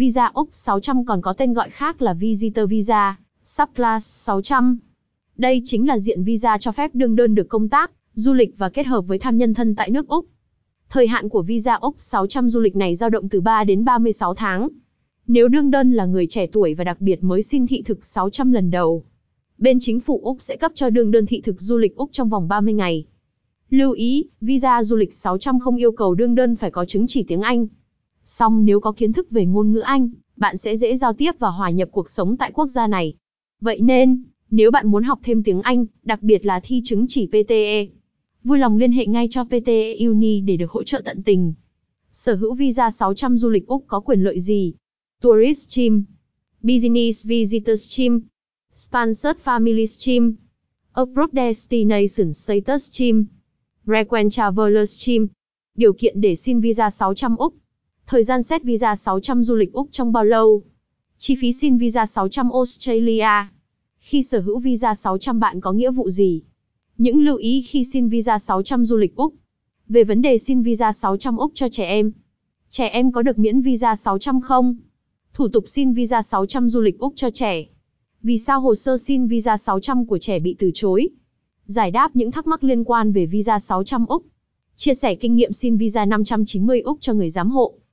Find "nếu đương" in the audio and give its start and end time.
15.26-15.70